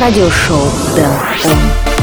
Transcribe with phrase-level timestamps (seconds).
[0.00, 1.97] радиошоу Дэн Он.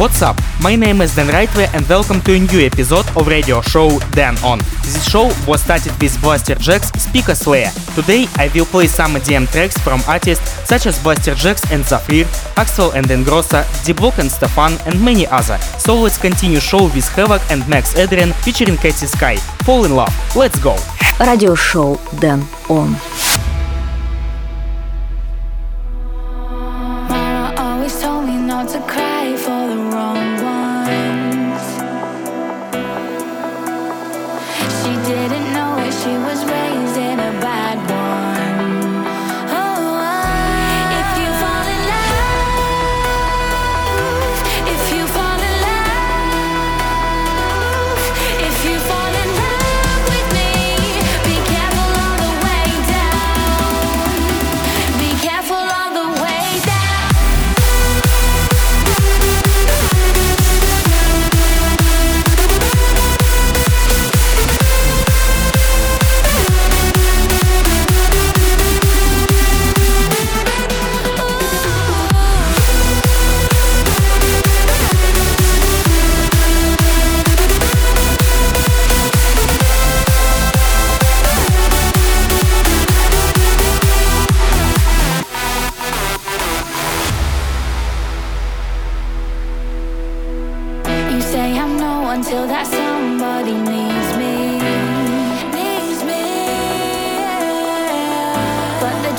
[0.00, 0.40] What's up?
[0.62, 4.34] My name is Dan Rightway and welcome to a new episode of radio show Dan
[4.42, 4.58] On.
[4.80, 7.70] This show was started with Blasterjaxx Speaker Slayer.
[7.94, 12.24] Today I will play some EDM tracks from artists such as Blasterjaxx and Zafrir,
[12.56, 15.58] Axel and Engrossa, D-Block and S-te-Fan and many other.
[15.78, 19.36] So let's continue show with Havoc and Max Adrian featuring Katie Sky.
[19.66, 20.14] Fall in love.
[20.34, 20.78] Let's go!
[21.20, 22.96] Radio Show Dan On.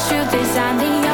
[0.07, 1.10] truth is I'm the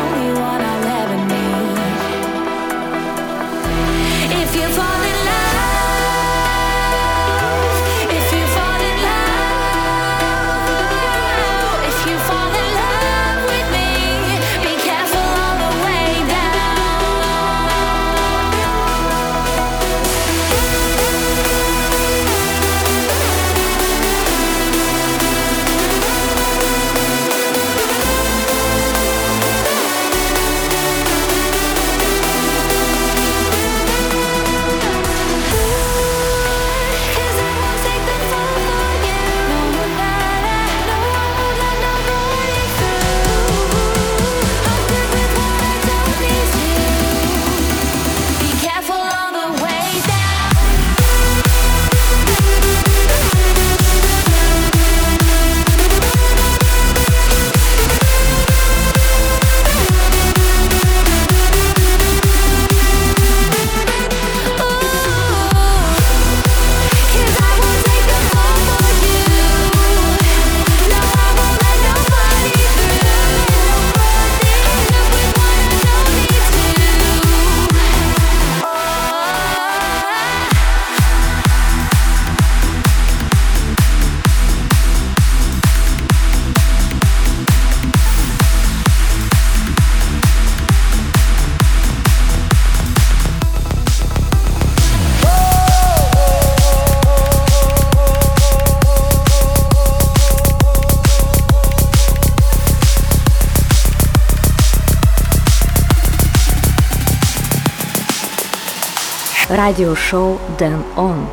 [109.58, 111.26] Radio show Dan On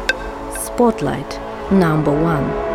[0.56, 1.38] Spotlight
[1.71, 2.74] number one.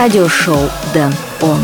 [0.00, 1.12] Радиошоу Дэн
[1.42, 1.60] Он.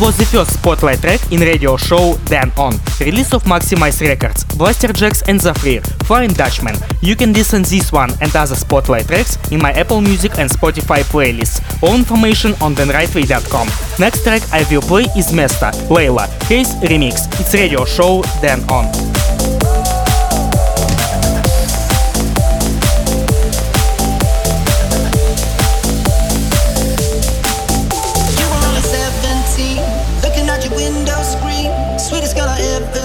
[0.00, 5.28] Was the first spotlight track in radio show Dan On, release of Maxximize Records, Blasterjaxx
[5.28, 6.76] and Zafrir, Flying Dutchman.
[7.02, 11.02] You can listen this one and other spotlight tracks in my Apple Music and Spotify
[11.02, 11.60] playlists.
[11.82, 13.68] All information on danrightway.com.
[13.98, 17.26] Next track I will play is Mesta, Layla, Case Remix.
[17.40, 19.17] It's radio show Dan On.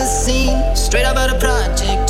[0.03, 2.02] Straight up out of Project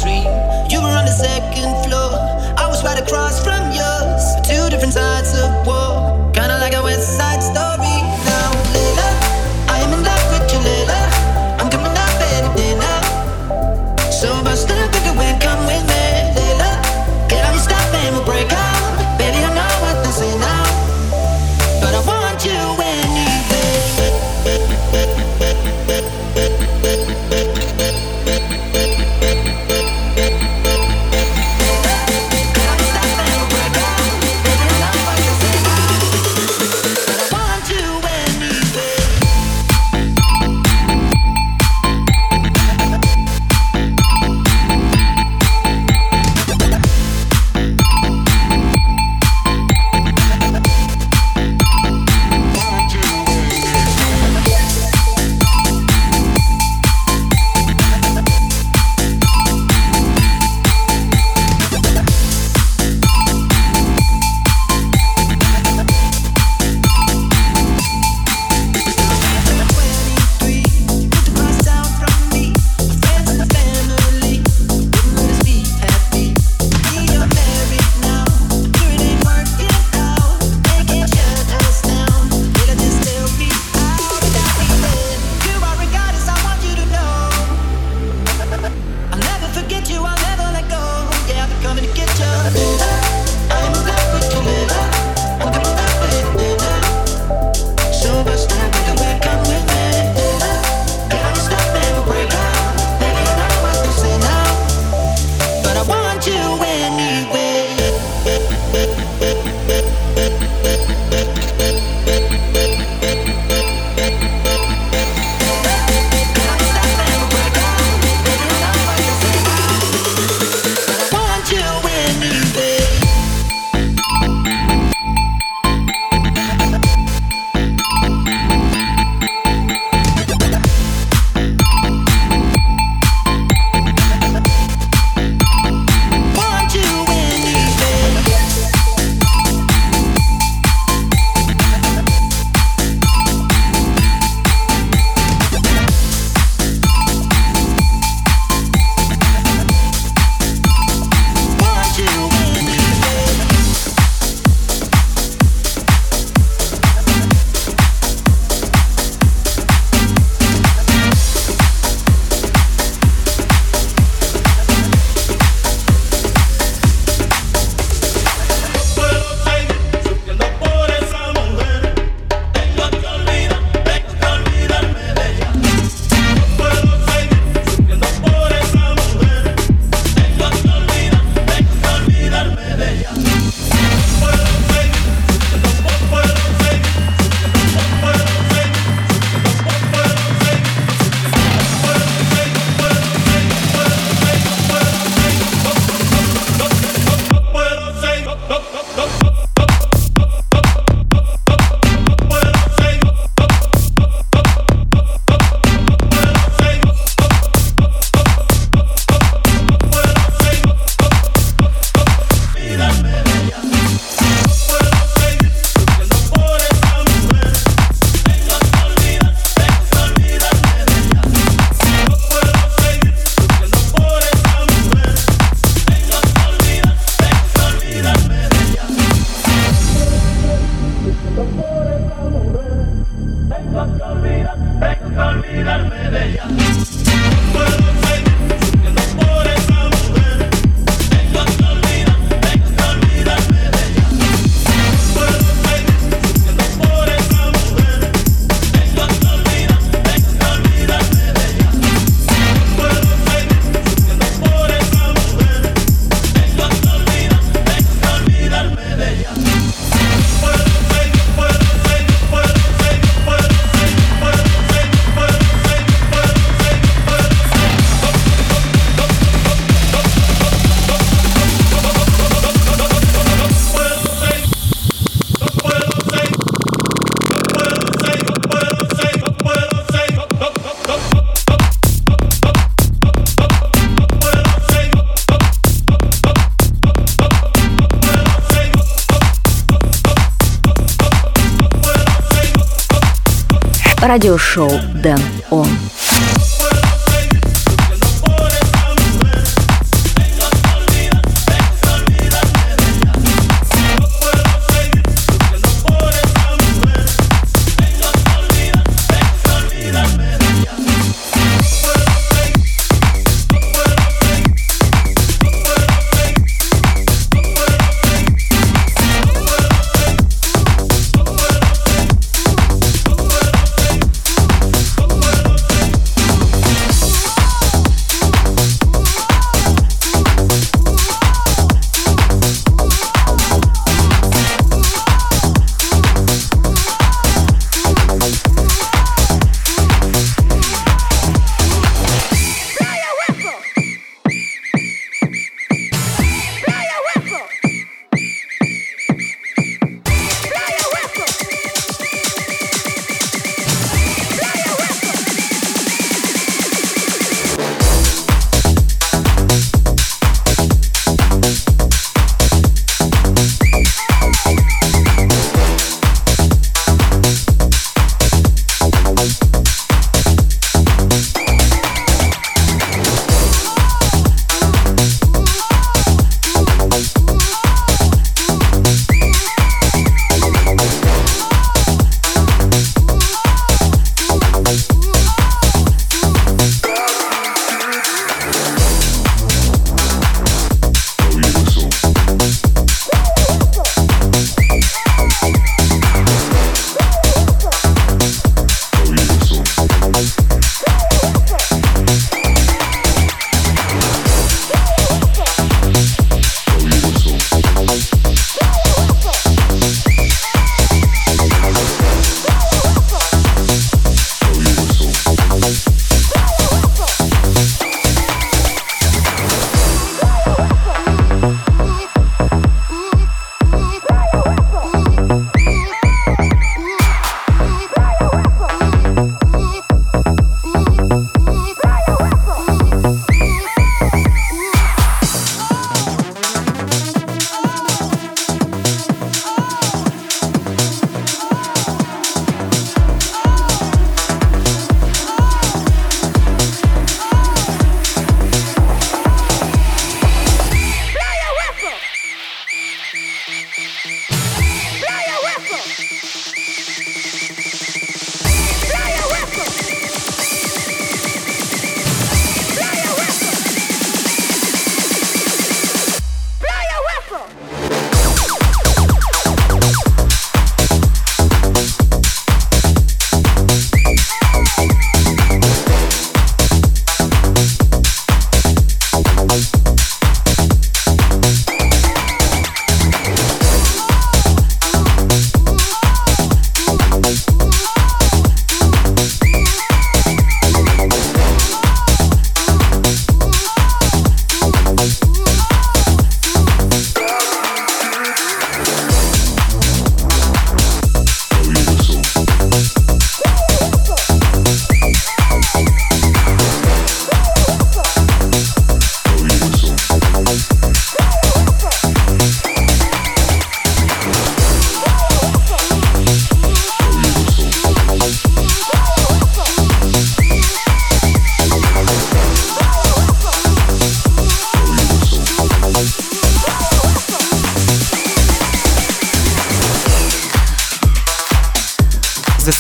[294.14, 294.70] радиошоу
[295.04, 295.18] Дэн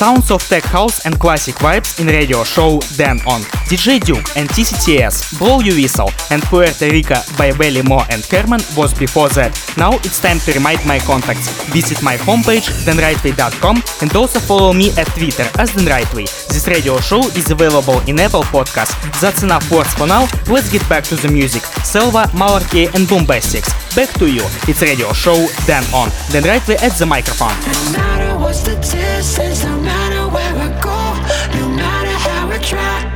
[0.04, 3.40] sounds of tech house and classic vibes in radio show Dan On.
[3.72, 8.60] DJ Duke and TCTS, Blow You Whistle and Puerto Rico by Belly Mo and Herman
[8.76, 9.52] was before that.
[9.78, 11.48] Now it's time to remind my contacts.
[11.72, 16.28] Visit my homepage danrightway.com and also follow me at Twitter as danrightway.
[16.52, 18.96] This radio show is available in Apple Podcasts.
[19.22, 20.28] That's enough words for now.
[20.50, 21.64] Let's get back to the music.
[21.88, 23.72] Selva, Malarkey and Bombastics.
[23.96, 24.44] Back to you.
[24.68, 26.10] It's radio show Dan On.
[26.34, 27.56] Dan Rightway at the microphone.
[32.64, 33.13] Try,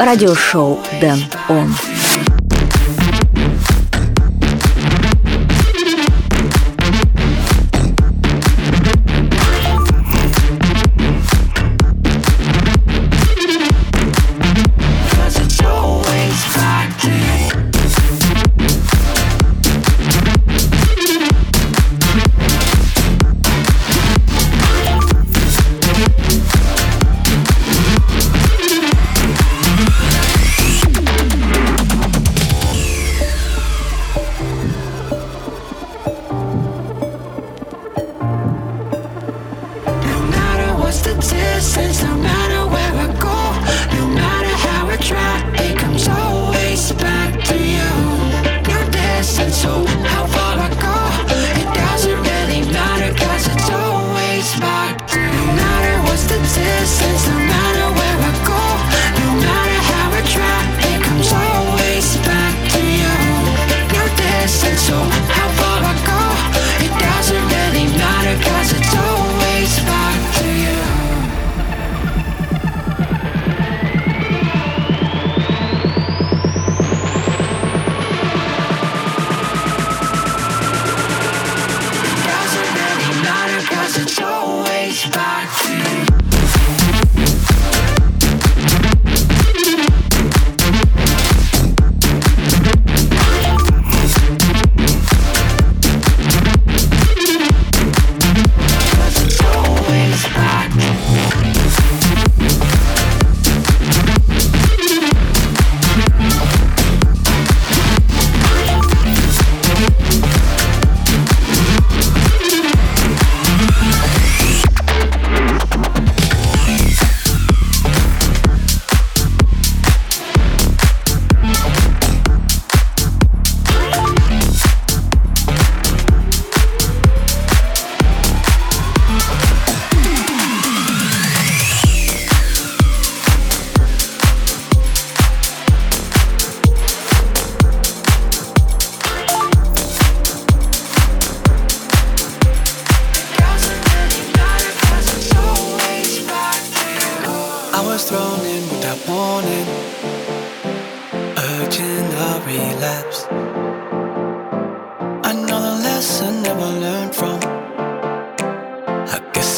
[0.00, 1.74] радиошоу «Дэн Он».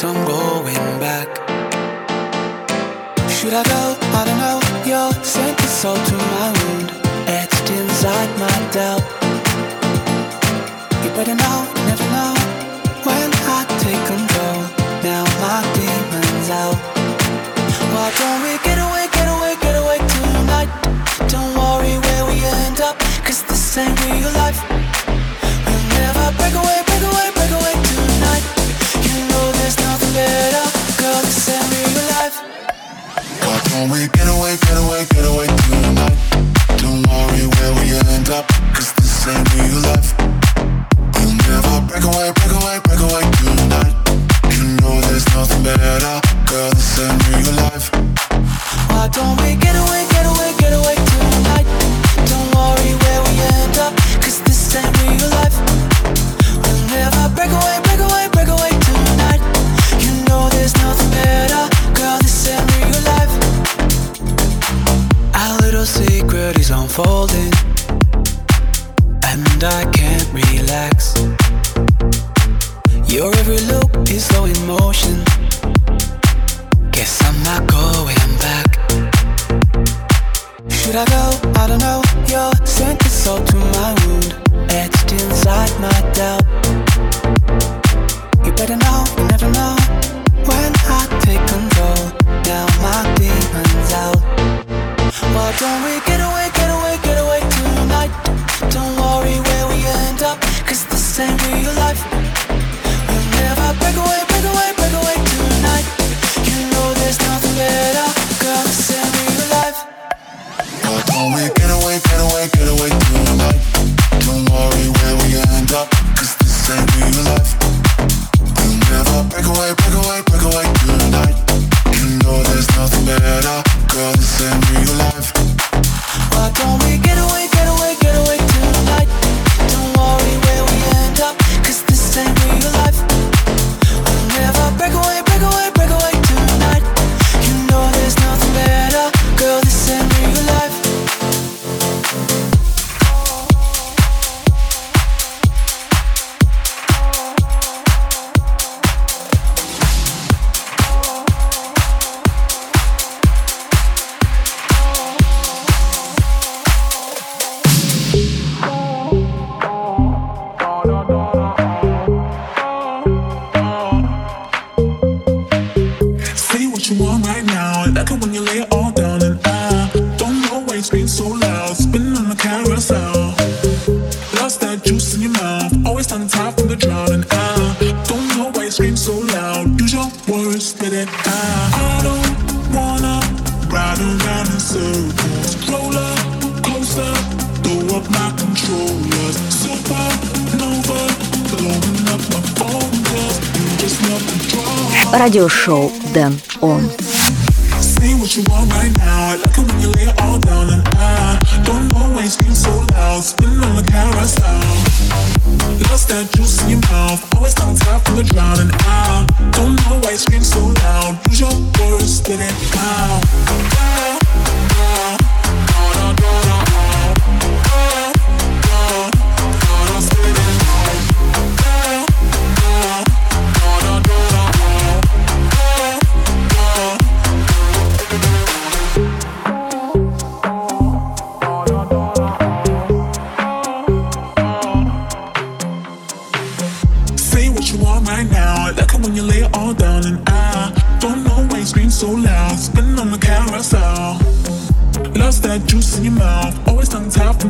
[0.05, 1.29] I'm going back.
[3.29, 3.95] Should I go?
[4.19, 4.59] I don't know.
[4.83, 6.91] Your scent is salt to my wound,
[7.27, 9.03] etched inside my doubt.
[11.03, 12.35] You better know, never know
[13.07, 14.59] when I take control.
[15.07, 16.75] Now my demons out.
[17.95, 20.71] Why don't we get away, get away, get away tonight?
[21.31, 24.72] Don't worry where we end up, cause this ain't real life.
[33.73, 36.17] When we get away, get away, get away tonight.
[36.77, 40.13] Don't worry where we end up Cause this ain't real life.
[41.17, 43.95] We'll never break away, break away, break away tonight.
[44.53, 46.22] You know there's nothing better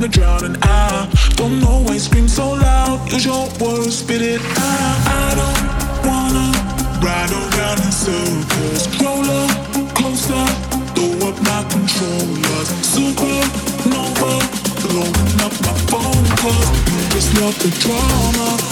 [0.03, 3.09] the ground I don't know why you scream so loud.
[3.11, 4.99] Use your words, spit it out.
[5.07, 5.61] I don't
[6.07, 6.47] wanna
[6.99, 8.83] ride around in circles.
[8.99, 10.45] Roll up closer,
[10.95, 12.69] throw up my controllers.
[12.91, 14.33] Supernova,
[14.83, 16.69] blowing up my phone calls.
[16.91, 18.62] You just love the drama.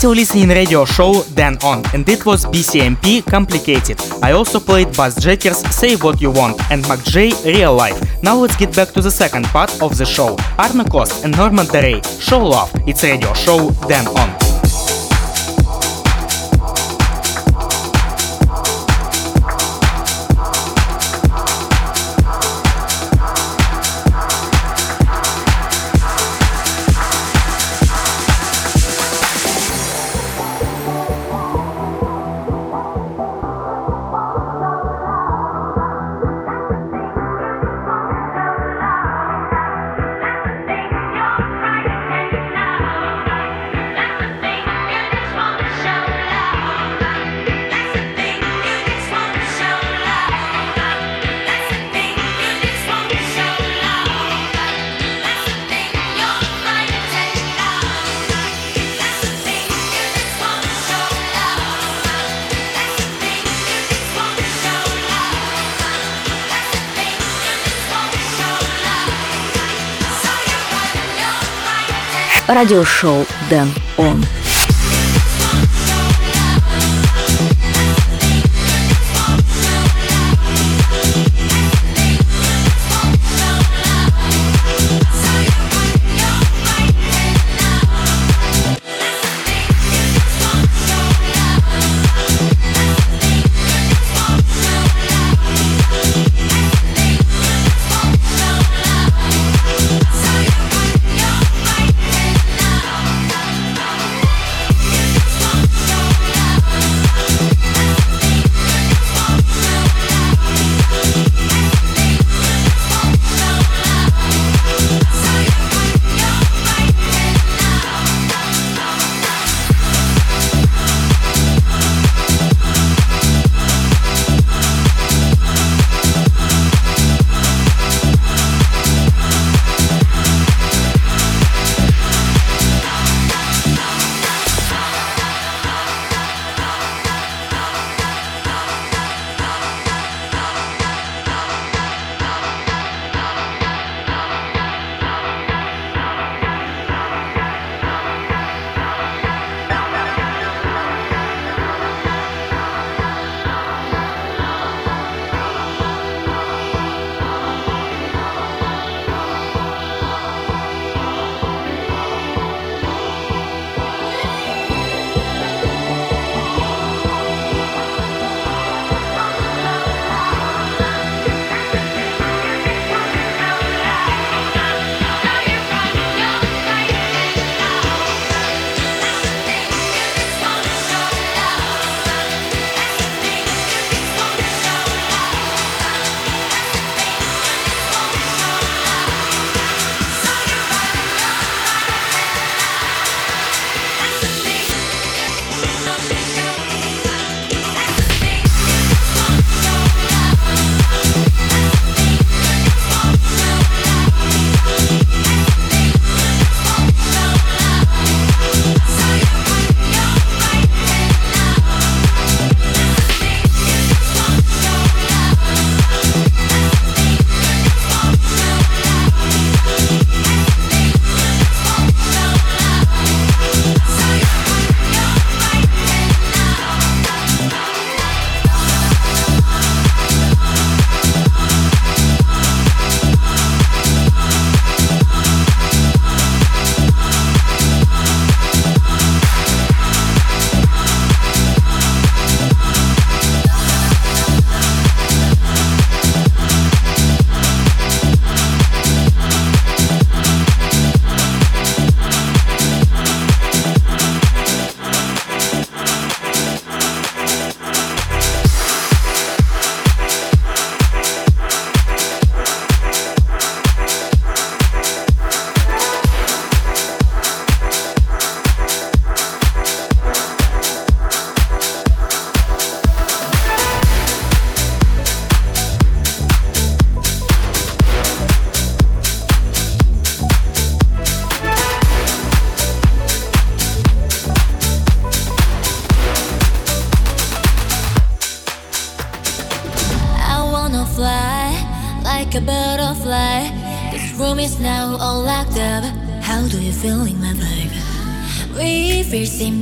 [0.00, 4.00] Still listening radio show Dan On, and it was BCMP Complicated.
[4.22, 8.00] I also played Buzzjackers Say What You Want and McJ Real Life.
[8.22, 10.38] Now let's get back to the second part of the show.
[10.58, 12.72] Arno Cost and Norman Doray, Show Love.
[12.86, 14.39] It's radio show Dan On.
[72.54, 74.24] Радиошоу Дэн Он.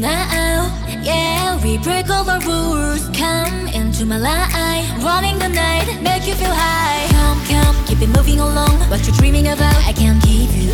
[0.09, 0.57] now.
[1.03, 3.03] Yeah, we break all the rules.
[3.17, 7.07] Come into my life, running the night, make you feel high.
[7.17, 8.75] Come, come, keep it moving along.
[8.91, 10.73] What you're dreaming about, I can give you.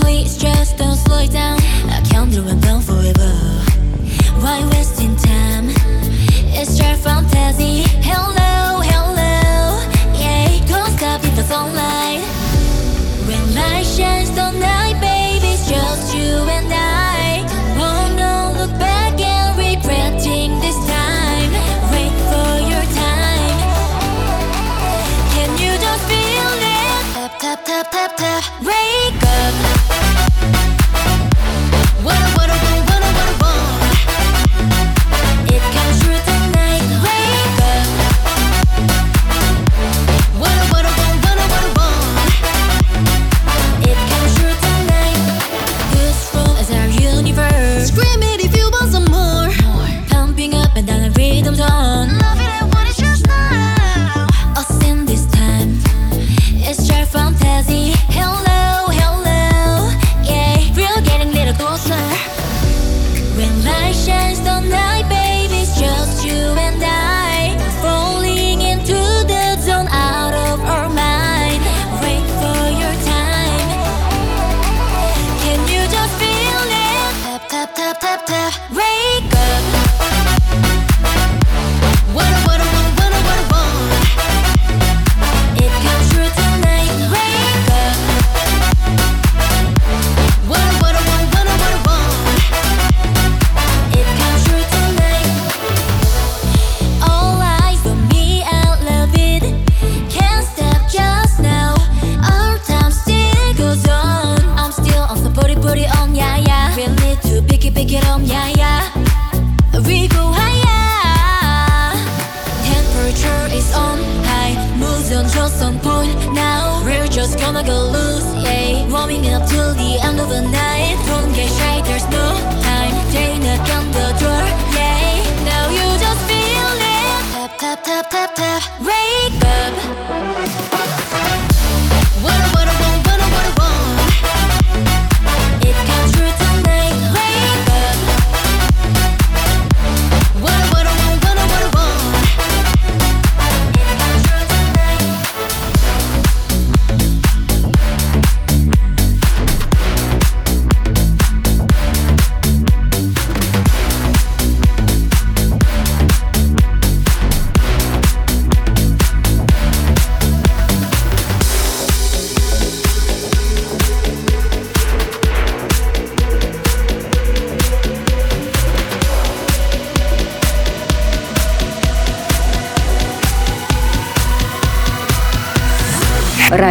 [0.00, 1.58] Please just don't slow it down.
[1.96, 3.32] I can do it down forever.
[4.42, 5.66] Why wasting time?
[6.58, 7.74] It's your fantasy.
[8.10, 9.34] Hello, hello,
[10.22, 10.48] yeah.
[10.70, 12.22] Don't stop with the sunlight.
[13.28, 15.52] When light shines, don't night, baby.
[15.54, 17.01] It's just you and I.
[27.90, 28.64] tap, tap, tap.
[28.64, 29.21] Wake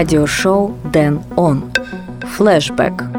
[0.01, 1.57] радиошоу Дэн Он.
[2.33, 3.11] Флэшбэк.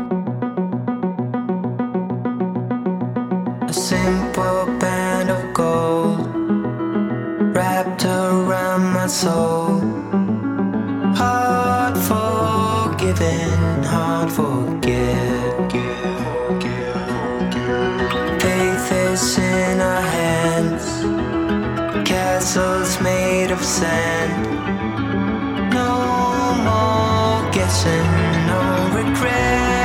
[28.53, 29.81] no regret.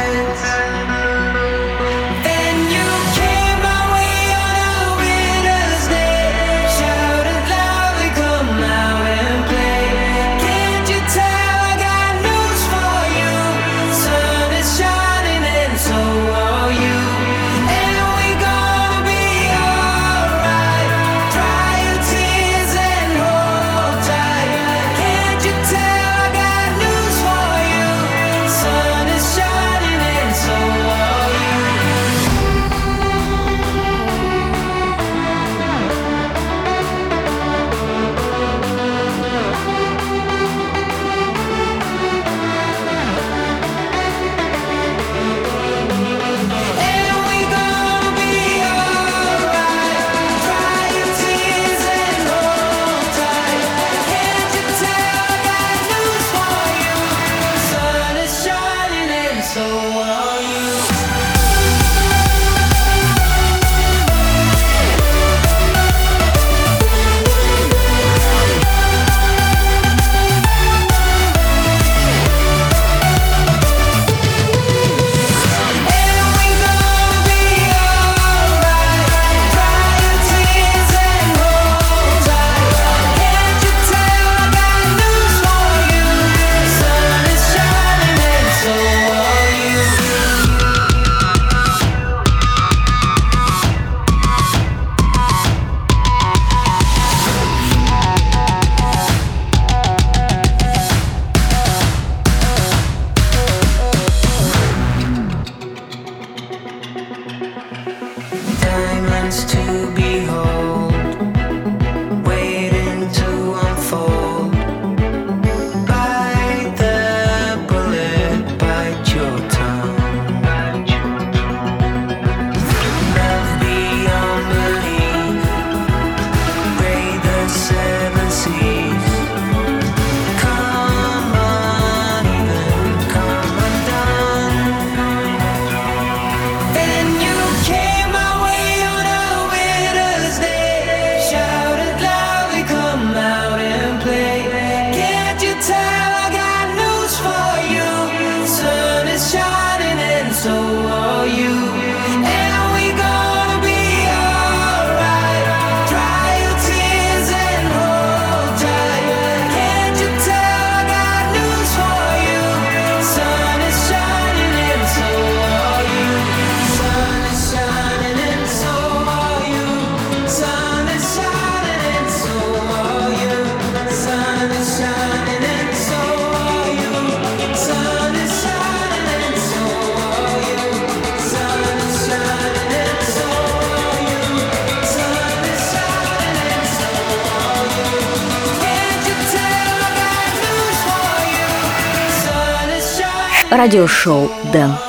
[193.68, 194.87] Радиошоу Дэн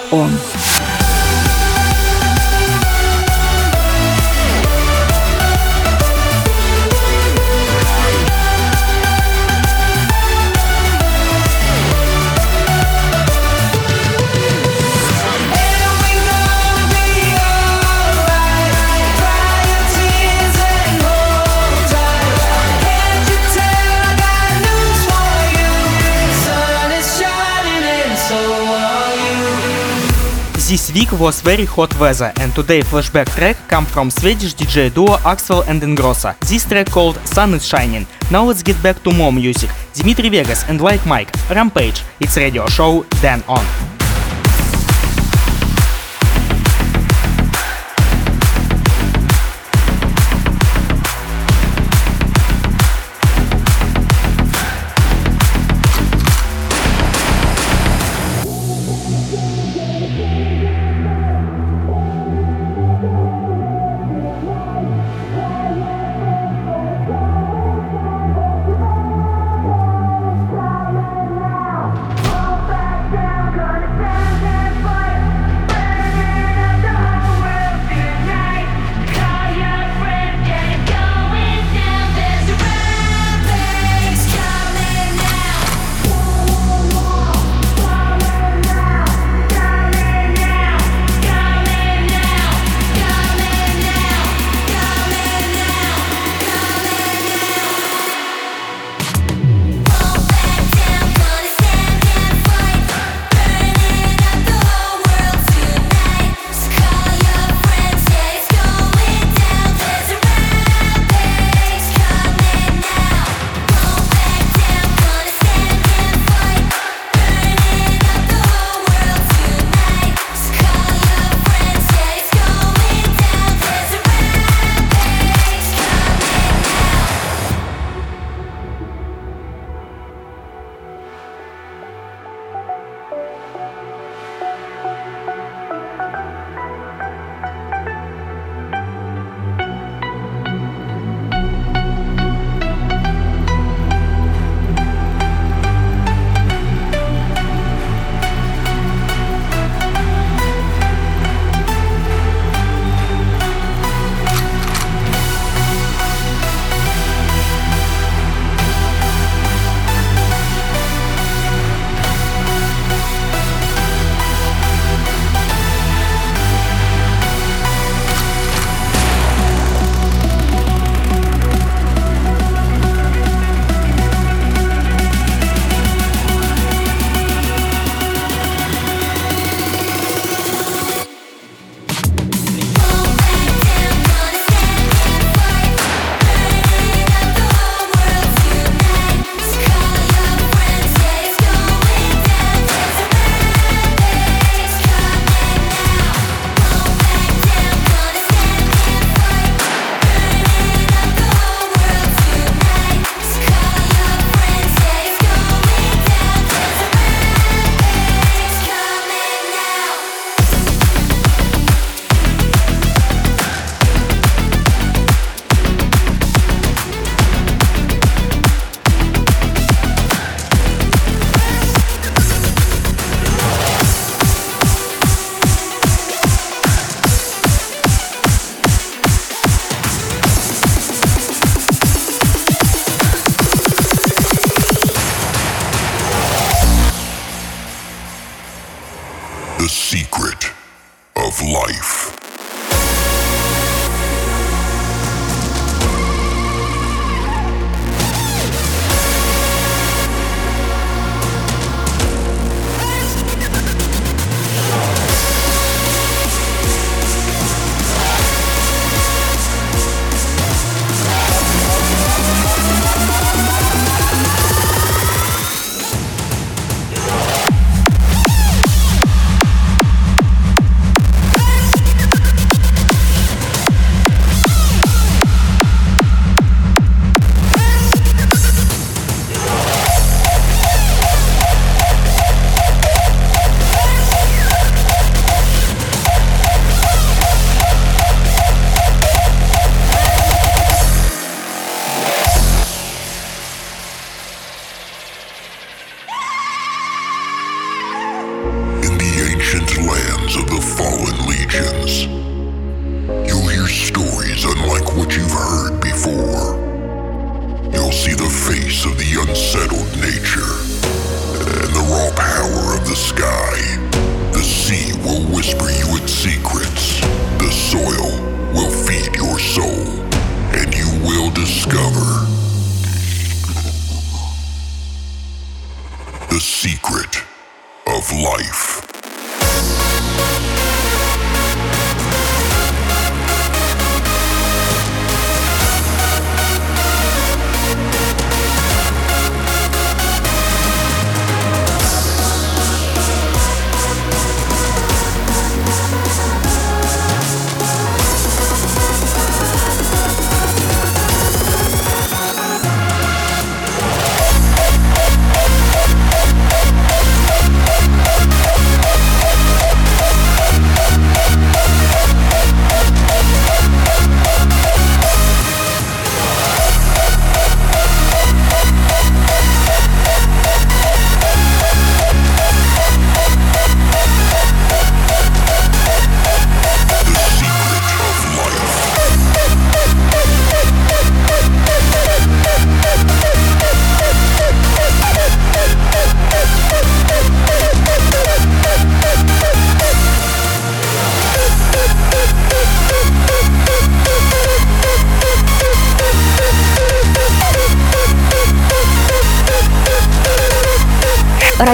[30.68, 35.16] This week was very hot weather and today flashback track come from Swedish DJ duo
[35.24, 36.38] Axwell and Ingrosso.
[36.40, 38.06] This track called Sun is Shining.
[38.30, 39.70] Now let's get back to more music.
[39.94, 42.02] Dimitri Vegas and Like Mike, Rampage.
[42.20, 43.97] It's radio show Dan On.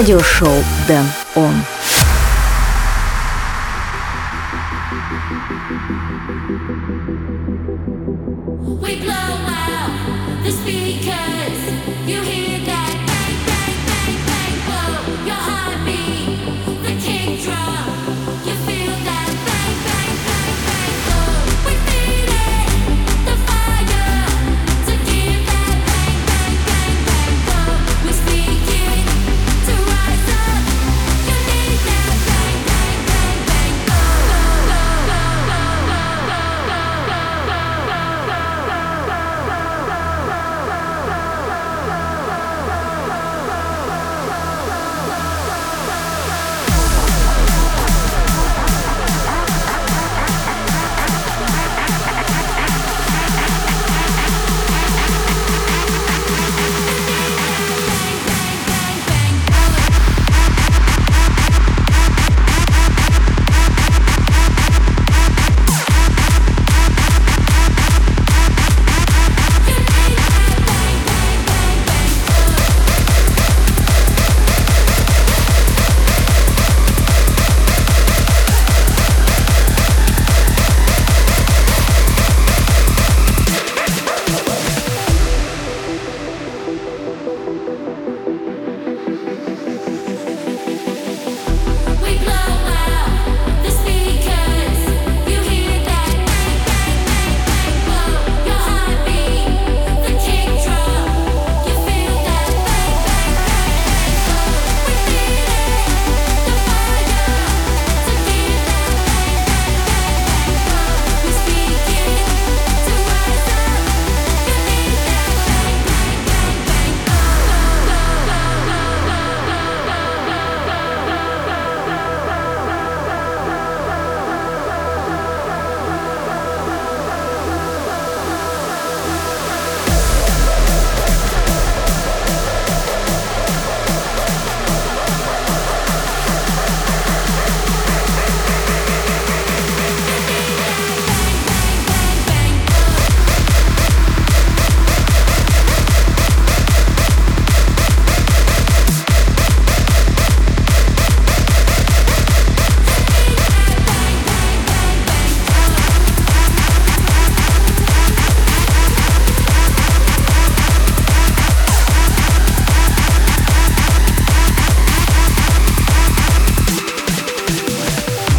[0.05, 1.24] Радиошоу Дэн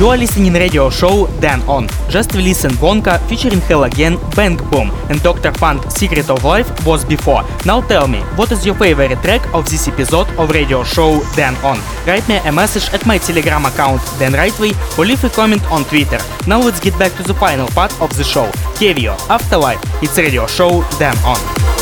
[0.07, 1.89] You are listening radio show Dan On.
[2.09, 5.51] Just we listen Wonka featuring Hell Again, Bang Boom and Dr.
[5.55, 7.43] Funk Secret of Life was before.
[7.65, 11.57] Now tell me, what is your favorite track of this episode of radio show Dan
[11.65, 11.77] On?
[12.07, 15.83] Write me a message at my telegram account Dan Rightway or leave a comment on
[15.83, 16.21] Twitter.
[16.47, 18.47] Now let's get back to the final part of the show.
[18.79, 21.76] Kevio, Afterlife, it's radio show Dan On.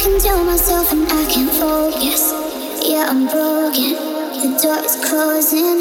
[0.00, 2.32] Talking tell myself and I can't focus.
[2.88, 3.92] Yeah, I'm broken.
[4.40, 5.80] The door is closing.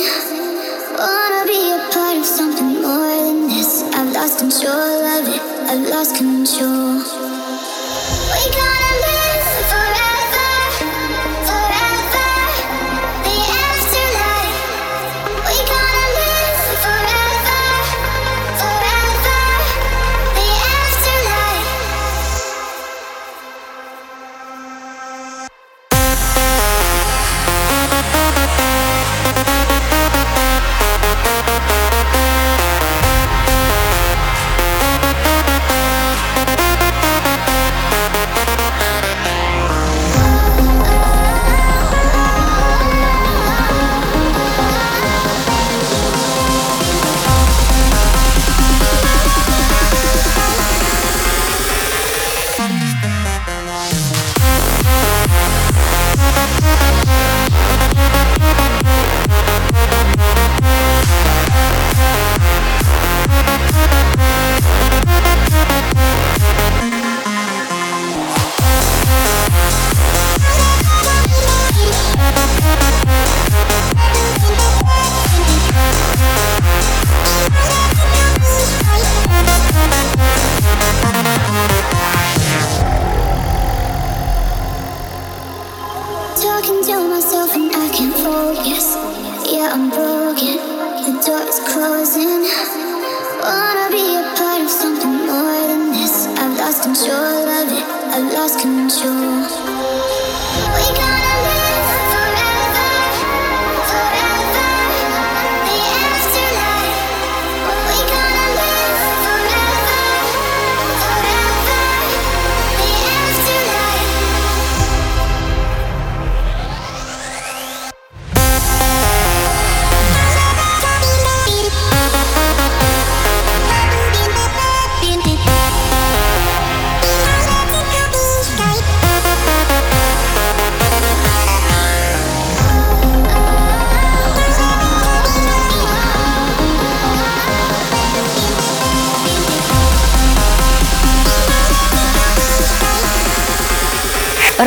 [0.99, 3.81] Wanna be a part of something more than this.
[3.93, 5.41] I've lost control of it.
[5.71, 7.28] I've lost control.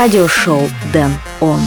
[0.03, 1.61] Радиошоу Дэн Он.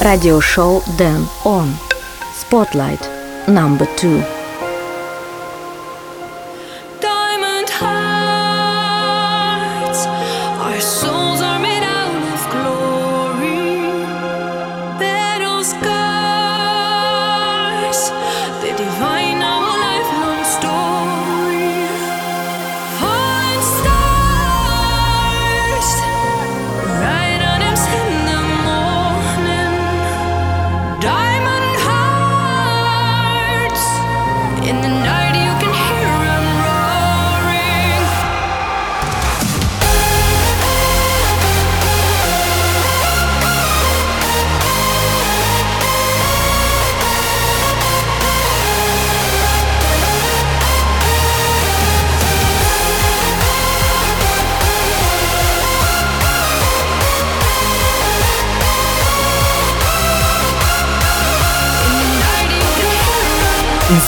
[0.00, 1.74] Радиошоу Дэн Он.
[2.40, 3.00] Spotlight.
[3.46, 4.22] Number two.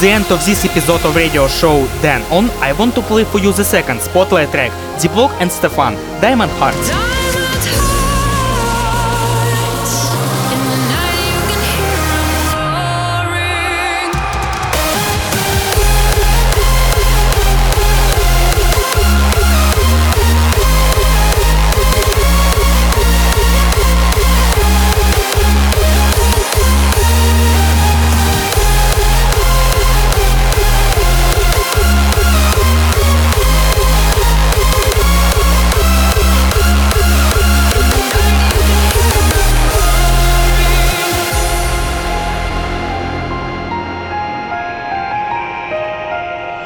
[0.02, 3.38] The end of this episode of radio show Dan On, I want to play for
[3.38, 7.11] you the second spotlight track, Diplock and S-te-Fan, Diamond Hearts.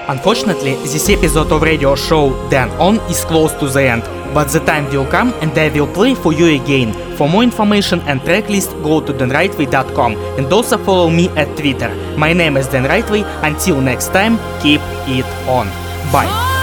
[0.08, 4.04] Unfortunately, this episode of radio show Dan On is close to the end,
[4.34, 6.94] but the time will come and I will play for you again.
[7.18, 11.90] For more information and tracklist, go to danrightway.com and also follow me at Twitter.
[12.18, 13.24] My name is Dan Rightway.
[13.44, 15.68] Until next time, keep it on.
[16.12, 16.55] Bye.